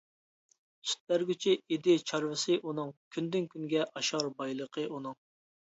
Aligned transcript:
سۈت 0.91 1.03
بەرگۈچى 1.13 1.53
ئىدى 1.75 1.95
چارۋىسى 2.13 2.57
ئۇنىڭ، 2.65 2.91
كۈندىن-كۈنگە 3.19 3.87
ئاشار 3.95 4.33
بايلىقى 4.43 4.91
ئۇنىڭ. 4.93 5.21